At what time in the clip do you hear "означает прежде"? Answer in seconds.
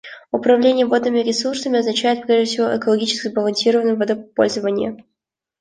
1.77-2.45